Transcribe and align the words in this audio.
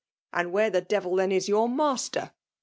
'* 0.19 0.33
''And 0.33 0.49
where 0.49 0.71
the 0.71 0.81
devil 0.81 1.15
then 1.17 1.31
is 1.31 1.47
your 1.47 1.69
master?" 1.69 2.31